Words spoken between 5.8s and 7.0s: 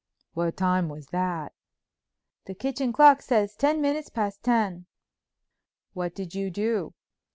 "What did you do?"